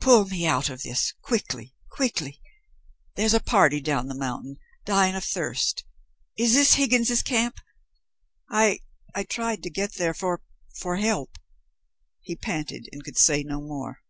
[0.00, 2.40] "Pull me out of this quickly quickly
[3.14, 5.84] there's a party down the mountain dying of thirst.
[6.36, 7.60] Is this Higgins' Camp?
[8.50, 8.80] I
[9.14, 10.42] I tried to get there for
[10.80, 11.38] for help."
[12.20, 14.02] He panted and could say no more.